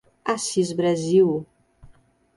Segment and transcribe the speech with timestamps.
[0.25, 1.45] Assis Brasil